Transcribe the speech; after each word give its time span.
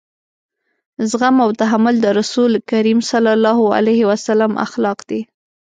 زغم 1.09 1.35
او 1.45 1.49
تحمل 1.61 1.95
د 2.01 2.07
رسول 2.19 2.51
کريم 2.69 2.99
صلی 3.11 3.31
الله 3.37 3.59
علیه 3.77 4.01
وسلم 4.11 4.51
اخلاق 4.67 4.99
دي. 5.09 5.21